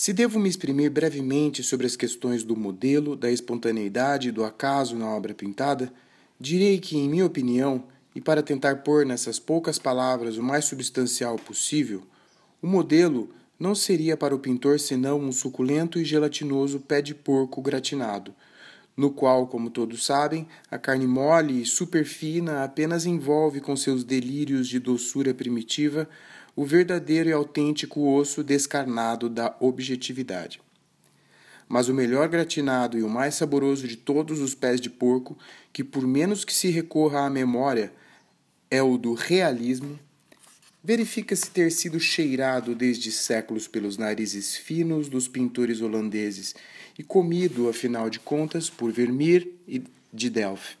Se 0.00 0.14
devo 0.14 0.38
me 0.38 0.48
exprimir 0.48 0.90
brevemente 0.90 1.62
sobre 1.62 1.86
as 1.86 1.94
questões 1.94 2.42
do 2.42 2.56
modelo, 2.56 3.14
da 3.14 3.30
espontaneidade 3.30 4.30
e 4.30 4.32
do 4.32 4.42
acaso 4.42 4.96
na 4.96 5.06
obra 5.06 5.34
pintada, 5.34 5.92
direi 6.40 6.78
que, 6.78 6.96
em 6.96 7.06
minha 7.06 7.26
opinião, 7.26 7.84
e 8.14 8.18
para 8.18 8.42
tentar 8.42 8.76
pôr 8.76 9.04
nessas 9.04 9.38
poucas 9.38 9.78
palavras 9.78 10.38
o 10.38 10.42
mais 10.42 10.64
substancial 10.64 11.36
possível, 11.36 12.00
o 12.62 12.66
modelo 12.66 13.28
não 13.58 13.74
seria 13.74 14.16
para 14.16 14.34
o 14.34 14.38
pintor 14.38 14.80
senão 14.80 15.20
um 15.20 15.30
suculento 15.30 16.00
e 16.00 16.04
gelatinoso 16.06 16.80
pé 16.80 17.02
de 17.02 17.14
porco 17.14 17.60
gratinado, 17.60 18.34
no 18.96 19.10
qual, 19.10 19.48
como 19.48 19.68
todos 19.68 20.06
sabem, 20.06 20.48
a 20.70 20.78
carne 20.78 21.06
mole 21.06 21.60
e 21.60 21.66
superfina 21.66 22.64
apenas 22.64 23.04
envolve 23.04 23.60
com 23.60 23.76
seus 23.76 24.02
delírios 24.02 24.66
de 24.66 24.78
doçura 24.78 25.34
primitiva 25.34 26.08
o 26.60 26.64
verdadeiro 26.66 27.30
e 27.30 27.32
autêntico 27.32 28.06
osso 28.06 28.44
descarnado 28.44 29.30
da 29.30 29.56
objetividade. 29.60 30.60
Mas 31.66 31.88
o 31.88 31.94
melhor 31.94 32.28
gratinado 32.28 32.98
e 32.98 33.02
o 33.02 33.08
mais 33.08 33.34
saboroso 33.36 33.88
de 33.88 33.96
todos 33.96 34.40
os 34.40 34.54
pés 34.54 34.78
de 34.78 34.90
porco, 34.90 35.38
que 35.72 35.82
por 35.82 36.06
menos 36.06 36.44
que 36.44 36.52
se 36.52 36.68
recorra 36.68 37.24
à 37.24 37.30
memória, 37.30 37.90
é 38.70 38.82
o 38.82 38.98
do 38.98 39.14
realismo, 39.14 39.98
verifica-se 40.84 41.50
ter 41.50 41.72
sido 41.72 41.98
cheirado 41.98 42.74
desde 42.74 43.10
séculos 43.10 43.66
pelos 43.66 43.96
narizes 43.96 44.54
finos 44.54 45.08
dos 45.08 45.26
pintores 45.26 45.80
holandeses 45.80 46.54
e 46.98 47.02
comido, 47.02 47.70
afinal 47.70 48.10
de 48.10 48.18
contas, 48.18 48.68
por 48.68 48.92
Vermeer 48.92 49.48
e 49.66 49.82
de 50.12 50.28
Delft 50.28 50.79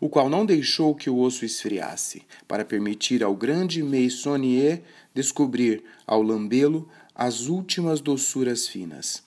o 0.00 0.08
qual 0.08 0.30
não 0.30 0.46
deixou 0.46 0.94
que 0.94 1.10
o 1.10 1.18
osso 1.18 1.44
esfriasse, 1.44 2.22
para 2.48 2.64
permitir 2.64 3.22
ao 3.22 3.36
grande 3.36 3.82
Meissonier 3.82 4.82
descobrir, 5.14 5.84
ao 6.06 6.22
lambê-lo, 6.22 6.88
as 7.14 7.46
últimas 7.46 8.00
doçuras 8.00 8.66
finas. 8.66 9.22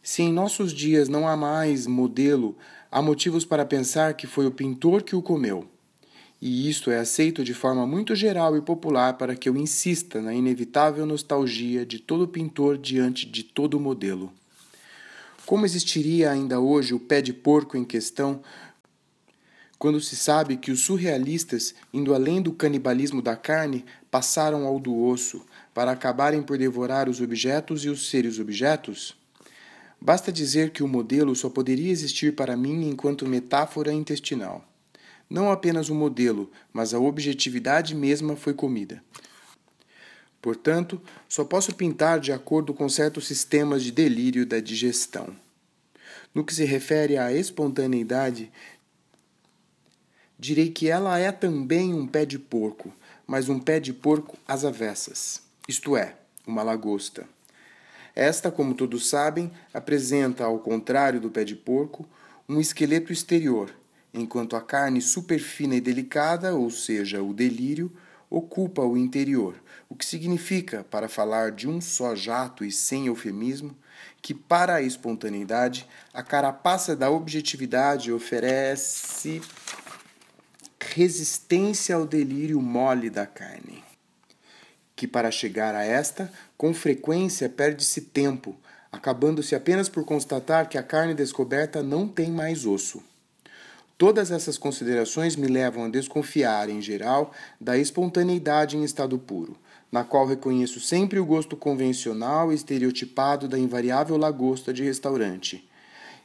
Se 0.00 0.22
em 0.22 0.32
nossos 0.32 0.72
dias 0.72 1.08
não 1.08 1.26
há 1.26 1.36
mais 1.36 1.86
modelo, 1.86 2.56
há 2.90 3.02
motivos 3.02 3.44
para 3.44 3.66
pensar 3.66 4.14
que 4.14 4.26
foi 4.26 4.46
o 4.46 4.52
pintor 4.52 5.02
que 5.02 5.16
o 5.16 5.22
comeu. 5.22 5.68
E 6.40 6.70
isto 6.70 6.92
é 6.92 6.98
aceito 6.98 7.42
de 7.42 7.52
forma 7.52 7.84
muito 7.84 8.14
geral 8.14 8.56
e 8.56 8.62
popular 8.62 9.14
para 9.14 9.34
que 9.34 9.48
eu 9.48 9.56
insista 9.56 10.22
na 10.22 10.32
inevitável 10.32 11.04
nostalgia 11.04 11.84
de 11.84 11.98
todo 11.98 12.28
pintor 12.28 12.78
diante 12.78 13.26
de 13.26 13.42
todo 13.42 13.80
modelo. 13.80 14.32
Como 15.44 15.64
existiria 15.64 16.30
ainda 16.30 16.60
hoje 16.60 16.94
o 16.94 17.00
pé 17.00 17.20
de 17.20 17.32
porco 17.32 17.76
em 17.76 17.84
questão 17.84 18.40
quando 19.78 20.00
se 20.00 20.16
sabe 20.16 20.56
que 20.56 20.72
os 20.72 20.80
surrealistas, 20.80 21.74
indo 21.94 22.12
além 22.12 22.42
do 22.42 22.52
canibalismo 22.52 23.22
da 23.22 23.36
carne, 23.36 23.84
passaram 24.10 24.66
ao 24.66 24.80
do 24.80 25.00
osso, 25.00 25.46
para 25.72 25.92
acabarem 25.92 26.42
por 26.42 26.58
devorar 26.58 27.08
os 27.08 27.20
objetos 27.20 27.84
e 27.84 27.88
os 27.88 28.10
seres 28.10 28.40
objetos? 28.40 29.16
Basta 30.00 30.32
dizer 30.32 30.70
que 30.70 30.82
o 30.82 30.88
modelo 30.88 31.34
só 31.36 31.48
poderia 31.48 31.92
existir 31.92 32.34
para 32.34 32.56
mim 32.56 32.88
enquanto 32.88 33.26
metáfora 33.26 33.92
intestinal. 33.92 34.64
Não 35.30 35.50
apenas 35.50 35.88
o 35.88 35.94
modelo, 35.94 36.50
mas 36.72 36.92
a 36.92 36.98
objetividade 36.98 37.94
mesma 37.94 38.34
foi 38.34 38.54
comida. 38.54 39.02
Portanto, 40.40 41.00
só 41.28 41.44
posso 41.44 41.74
pintar 41.74 42.18
de 42.18 42.32
acordo 42.32 42.72
com 42.72 42.88
certos 42.88 43.26
sistemas 43.26 43.82
de 43.82 43.92
delírio 43.92 44.46
da 44.46 44.60
digestão. 44.60 45.36
No 46.34 46.44
que 46.44 46.54
se 46.54 46.64
refere 46.64 47.18
à 47.18 47.32
espontaneidade, 47.32 48.50
direi 50.38 50.70
que 50.70 50.88
ela 50.88 51.18
é 51.18 51.32
também 51.32 51.92
um 51.92 52.06
pé 52.06 52.24
de 52.24 52.38
porco, 52.38 52.92
mas 53.26 53.48
um 53.48 53.58
pé 53.58 53.80
de 53.80 53.92
porco 53.92 54.36
às 54.46 54.64
avessas, 54.64 55.42
isto 55.68 55.96
é, 55.96 56.14
uma 56.46 56.62
lagosta. 56.62 57.26
Esta, 58.14 58.50
como 58.50 58.74
todos 58.74 59.08
sabem, 59.08 59.50
apresenta, 59.72 60.44
ao 60.44 60.58
contrário 60.58 61.20
do 61.20 61.30
pé 61.30 61.44
de 61.44 61.54
porco, 61.54 62.08
um 62.48 62.60
esqueleto 62.60 63.12
exterior, 63.12 63.72
enquanto 64.12 64.56
a 64.56 64.60
carne 64.60 65.00
superfina 65.00 65.76
e 65.76 65.80
delicada, 65.80 66.54
ou 66.54 66.70
seja, 66.70 67.22
o 67.22 67.34
delírio, 67.34 67.92
ocupa 68.30 68.82
o 68.82 68.96
interior, 68.96 69.54
o 69.88 69.94
que 69.94 70.04
significa, 70.04 70.84
para 70.90 71.08
falar 71.08 71.52
de 71.52 71.68
um 71.68 71.80
só 71.80 72.14
jato 72.14 72.64
e 72.64 72.70
sem 72.70 73.06
eufemismo, 73.06 73.76
que 74.20 74.34
para 74.34 74.76
a 74.76 74.82
espontaneidade 74.82 75.86
a 76.12 76.22
carapaça 76.22 76.94
da 76.94 77.10
objetividade 77.10 78.12
oferece 78.12 79.40
resistência 80.94 81.94
ao 81.94 82.06
delírio 82.06 82.60
mole 82.60 83.10
da 83.10 83.26
carne, 83.26 83.82
que 84.96 85.06
para 85.06 85.30
chegar 85.30 85.74
a 85.74 85.84
esta, 85.84 86.32
com 86.56 86.72
frequência 86.72 87.48
perde-se 87.48 88.00
tempo, 88.02 88.56
acabando-se 88.90 89.54
apenas 89.54 89.88
por 89.88 90.04
constatar 90.04 90.68
que 90.68 90.78
a 90.78 90.82
carne 90.82 91.14
descoberta 91.14 91.82
não 91.82 92.08
tem 92.08 92.30
mais 92.30 92.64
osso. 92.64 93.02
Todas 93.96 94.30
essas 94.30 94.56
considerações 94.56 95.36
me 95.36 95.46
levam 95.48 95.84
a 95.84 95.88
desconfiar, 95.88 96.68
em 96.68 96.80
geral, 96.80 97.32
da 97.60 97.76
espontaneidade 97.76 98.76
em 98.76 98.84
estado 98.84 99.18
puro, 99.18 99.56
na 99.90 100.04
qual 100.04 100.26
reconheço 100.26 100.80
sempre 100.80 101.18
o 101.18 101.26
gosto 101.26 101.56
convencional 101.56 102.52
e 102.52 102.54
estereotipado 102.54 103.48
da 103.48 103.58
invariável 103.58 104.16
lagosta 104.16 104.72
de 104.72 104.84
restaurante 104.84 105.67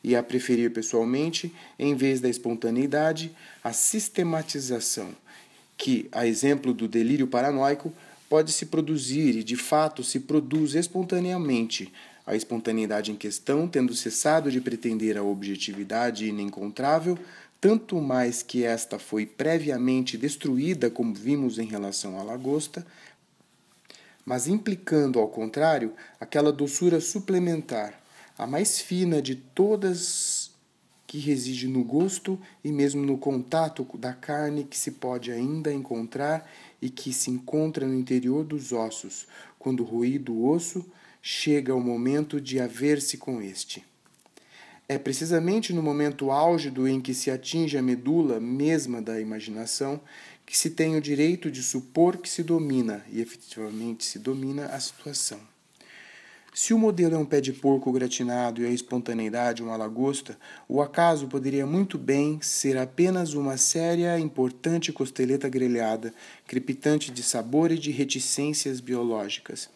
e 0.03 0.15
a 0.15 0.21
preferir 0.21 0.71
pessoalmente, 0.71 1.53
em 1.79 1.95
vez 1.95 2.19
da 2.19 2.29
espontaneidade, 2.29 3.31
a 3.63 3.71
sistematização, 3.71 5.09
que, 5.77 6.09
a 6.11 6.27
exemplo 6.27 6.73
do 6.73 6.87
delírio 6.87 7.27
paranoico, 7.27 7.93
pode 8.27 8.51
se 8.51 8.65
produzir 8.65 9.37
e 9.37 9.43
de 9.43 9.55
fato 9.55 10.03
se 10.03 10.19
produz 10.19 10.75
espontaneamente, 10.75 11.91
a 12.25 12.35
espontaneidade 12.35 13.11
em 13.11 13.15
questão 13.15 13.67
tendo 13.67 13.93
cessado 13.93 14.51
de 14.51 14.59
pretender 14.61 15.17
a 15.17 15.23
objetividade 15.23 16.25
inencontrável, 16.25 17.17
tanto 17.59 18.01
mais 18.01 18.43
que 18.43 18.65
esta 18.65 18.99
foi 18.99 19.25
previamente 19.25 20.17
destruída, 20.17 20.89
como 20.89 21.13
vimos 21.13 21.57
em 21.57 21.65
relação 21.65 22.19
à 22.19 22.23
lagosta, 22.23 22.85
mas 24.25 24.47
implicando, 24.47 25.19
ao 25.19 25.27
contrário, 25.27 25.93
aquela 26.19 26.51
doçura 26.51 26.99
suplementar, 26.99 28.02
a 28.37 28.47
mais 28.47 28.79
fina 28.79 29.21
de 29.21 29.35
todas 29.35 30.51
que 31.05 31.19
reside 31.19 31.67
no 31.67 31.83
gosto 31.83 32.39
e 32.63 32.71
mesmo 32.71 33.05
no 33.05 33.17
contato 33.17 33.87
da 33.97 34.13
carne 34.13 34.63
que 34.63 34.75
se 34.75 34.91
pode 34.91 35.31
ainda 35.31 35.71
encontrar 35.71 36.49
e 36.81 36.89
que 36.89 37.13
se 37.13 37.29
encontra 37.29 37.85
no 37.85 37.93
interior 37.93 38.43
dos 38.43 38.71
ossos, 38.71 39.27
quando 39.59 39.83
ruído 39.83 40.33
o 40.33 40.49
osso, 40.49 40.83
chega 41.21 41.75
o 41.75 41.79
momento 41.79 42.41
de 42.41 42.59
haver-se 42.59 43.17
com 43.17 43.41
este. 43.41 43.85
É 44.89 44.97
precisamente 44.97 45.71
no 45.71 45.83
momento 45.83 46.31
álgido 46.31 46.87
em 46.87 46.99
que 46.99 47.13
se 47.13 47.31
atinge 47.31 47.77
a 47.77 47.81
medula 47.81 48.39
mesma 48.39 49.01
da 49.01 49.21
imaginação 49.21 50.01
que 50.45 50.57
se 50.57 50.71
tem 50.71 50.97
o 50.97 51.01
direito 51.01 51.49
de 51.49 51.63
supor 51.63 52.17
que 52.17 52.29
se 52.29 52.43
domina, 52.43 53.05
e 53.09 53.21
efetivamente 53.21 54.03
se 54.03 54.19
domina, 54.19 54.65
a 54.65 54.79
situação. 54.79 55.52
Se 56.55 56.71
o 56.71 56.77
modelo 56.77 57.15
é 57.15 57.17
um 57.17 57.25
pé 57.25 57.41
de 57.41 57.51
porco 57.51 57.91
gratinado 57.91 58.61
e 58.61 58.65
a 58.67 58.69
espontaneidade 58.69 59.63
uma 59.63 59.75
lagosta, 59.75 60.37
o 60.69 60.83
acaso 60.83 61.27
poderia 61.27 61.65
muito 61.65 61.97
bem 61.97 62.39
ser 62.43 62.77
apenas 62.77 63.33
uma 63.33 63.57
séria, 63.57 64.19
importante 64.19 64.93
costeleta 64.93 65.49
grelhada, 65.49 66.13
crepitante 66.45 67.09
de 67.09 67.23
sabor 67.23 67.71
e 67.71 67.79
de 67.79 67.89
reticências 67.89 68.79
biológicas. 68.79 69.67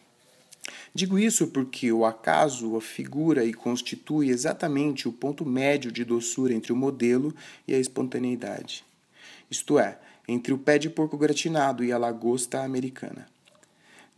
Digo 0.94 1.18
isso 1.18 1.48
porque 1.48 1.90
o 1.90 2.04
acaso 2.04 2.76
afigura 2.76 3.44
e 3.44 3.52
constitui 3.52 4.28
exatamente 4.28 5.08
o 5.08 5.12
ponto 5.12 5.44
médio 5.44 5.90
de 5.90 6.04
doçura 6.04 6.54
entre 6.54 6.72
o 6.72 6.76
modelo 6.76 7.34
e 7.66 7.74
a 7.74 7.78
espontaneidade. 7.78 8.84
Isto 9.50 9.80
é, 9.80 9.98
entre 10.28 10.52
o 10.52 10.58
pé 10.58 10.78
de 10.78 10.88
porco 10.88 11.18
gratinado 11.18 11.82
e 11.82 11.90
a 11.90 11.98
lagosta 11.98 12.62
americana. 12.62 13.26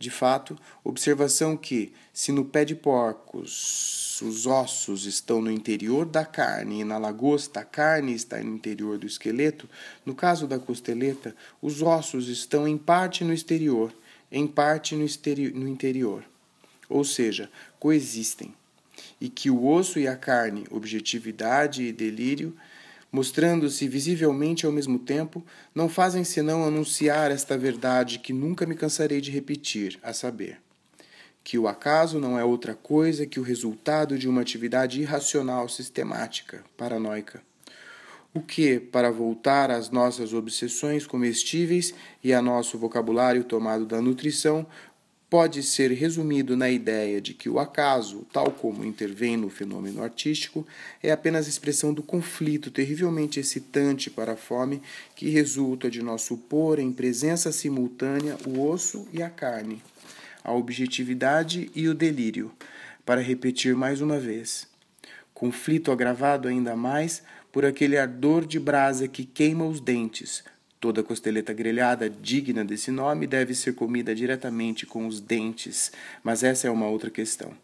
De 0.01 0.09
fato, 0.09 0.57
observação 0.83 1.55
que, 1.55 1.93
se 2.11 2.31
no 2.31 2.43
pé 2.43 2.65
de 2.65 2.73
porcos 2.73 4.19
os 4.23 4.47
ossos 4.47 5.05
estão 5.05 5.39
no 5.39 5.51
interior 5.51 6.07
da 6.07 6.25
carne 6.25 6.81
e 6.81 6.83
na 6.83 6.97
lagosta 6.97 7.59
a 7.59 7.63
carne 7.63 8.11
está 8.15 8.41
no 8.41 8.55
interior 8.55 8.97
do 8.97 9.05
esqueleto, 9.05 9.69
no 10.03 10.15
caso 10.15 10.47
da 10.47 10.57
costeleta, 10.57 11.35
os 11.61 11.83
ossos 11.83 12.29
estão 12.29 12.67
em 12.67 12.79
parte 12.79 13.23
no 13.23 13.31
exterior, 13.31 13.93
em 14.31 14.47
parte 14.47 14.95
no, 14.95 15.05
no 15.53 15.67
interior. 15.67 16.25
Ou 16.89 17.03
seja, 17.03 17.47
coexistem. 17.79 18.55
E 19.19 19.29
que 19.29 19.51
o 19.51 19.67
osso 19.67 19.99
e 19.99 20.07
a 20.07 20.15
carne, 20.15 20.65
objetividade 20.71 21.83
e 21.83 21.93
delírio, 21.93 22.57
mostrando-se 23.11 23.87
visivelmente 23.87 24.65
ao 24.65 24.71
mesmo 24.71 24.97
tempo, 24.97 25.45
não 25.75 25.89
fazem 25.89 26.23
senão 26.23 26.63
anunciar 26.63 27.29
esta 27.29 27.57
verdade 27.57 28.19
que 28.19 28.31
nunca 28.31 28.65
me 28.65 28.75
cansarei 28.75 29.19
de 29.19 29.29
repetir, 29.29 29.99
a 30.01 30.13
saber, 30.13 30.61
que 31.43 31.57
o 31.57 31.67
acaso 31.67 32.19
não 32.19 32.39
é 32.39 32.43
outra 32.43 32.73
coisa 32.73 33.25
que 33.25 33.39
o 33.39 33.43
resultado 33.43 34.17
de 34.17 34.29
uma 34.29 34.41
atividade 34.41 35.01
irracional, 35.01 35.67
sistemática, 35.67 36.63
paranoica. 36.77 37.41
O 38.33 38.39
que, 38.39 38.79
para 38.79 39.11
voltar 39.11 39.69
às 39.69 39.89
nossas 39.89 40.33
obsessões 40.33 41.05
comestíveis 41.05 41.93
e 42.23 42.33
a 42.33 42.41
nosso 42.41 42.77
vocabulário 42.77 43.43
tomado 43.43 43.85
da 43.85 44.01
nutrição, 44.01 44.65
pode 45.31 45.63
ser 45.63 45.91
resumido 45.91 46.57
na 46.57 46.69
ideia 46.69 47.21
de 47.21 47.33
que 47.33 47.47
o 47.47 47.57
acaso, 47.57 48.27
tal 48.33 48.51
como 48.51 48.83
intervém 48.83 49.37
no 49.37 49.49
fenômeno 49.49 50.03
artístico, 50.03 50.67
é 51.01 51.09
apenas 51.09 51.47
expressão 51.47 51.93
do 51.93 52.03
conflito 52.03 52.69
terrivelmente 52.69 53.39
excitante 53.39 54.09
para 54.09 54.33
a 54.33 54.35
fome 54.35 54.81
que 55.15 55.29
resulta 55.29 55.89
de 55.89 56.03
nosso 56.03 56.35
pôr 56.35 56.79
em 56.79 56.91
presença 56.91 57.49
simultânea 57.49 58.37
o 58.45 58.61
osso 58.61 59.07
e 59.13 59.23
a 59.23 59.29
carne, 59.29 59.81
a 60.43 60.51
objetividade 60.51 61.71
e 61.73 61.87
o 61.87 61.95
delírio, 61.95 62.51
para 63.05 63.21
repetir 63.21 63.73
mais 63.73 64.01
uma 64.01 64.19
vez. 64.19 64.67
Conflito 65.33 65.93
agravado 65.93 66.49
ainda 66.49 66.75
mais 66.75 67.23
por 67.53 67.63
aquele 67.63 67.97
ardor 67.97 68.45
de 68.45 68.59
brasa 68.59 69.07
que 69.07 69.23
queima 69.23 69.65
os 69.65 69.79
dentes, 69.79 70.43
Toda 70.81 71.01
costeleta 71.03 71.53
grelhada 71.53 72.09
digna 72.09 72.65
desse 72.65 72.89
nome 72.89 73.27
deve 73.27 73.53
ser 73.53 73.75
comida 73.75 74.15
diretamente 74.15 74.87
com 74.87 75.05
os 75.05 75.21
dentes, 75.21 75.91
mas 76.23 76.41
essa 76.41 76.67
é 76.67 76.71
uma 76.71 76.87
outra 76.87 77.11
questão. 77.11 77.55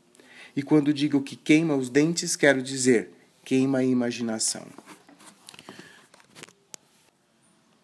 E 0.55 0.61
quando 0.61 0.93
digo 0.93 1.23
que 1.23 1.35
queima 1.35 1.75
os 1.75 1.89
dentes, 1.89 2.35
quero 2.35 2.61
dizer 2.61 3.09
queima 3.43 3.79
a 3.79 3.83
imaginação. 3.83 4.67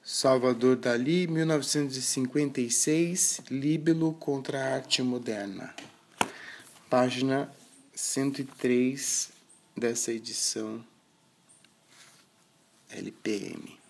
Salvador 0.03 0.75
Dali, 0.75 1.25
1956, 1.25 3.41
Líbelo 3.49 4.13
contra 4.13 4.59
a 4.59 4.75
Arte 4.75 5.01
Moderna. 5.01 5.73
Página 6.87 7.51
103 7.95 9.31
dessa 9.75 10.13
edição 10.13 10.85
LPM. 12.91 13.82